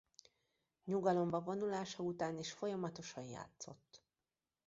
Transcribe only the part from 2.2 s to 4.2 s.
is folyamatosan játszott.